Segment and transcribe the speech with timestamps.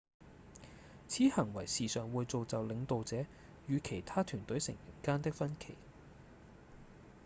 [1.07, 3.23] 此行為時常會造就領導者
[3.67, 5.75] 與其他團隊成員間的分歧